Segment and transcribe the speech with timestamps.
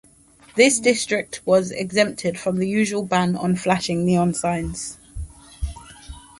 [0.55, 4.97] This district was exempted from the usual ban on flashing neon signs.